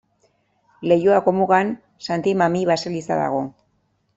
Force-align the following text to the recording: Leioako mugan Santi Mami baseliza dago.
Leioako 0.91 1.33
mugan 1.41 1.69
Santi 2.09 2.33
Mami 2.43 2.65
baseliza 2.73 3.19
dago. 3.25 3.45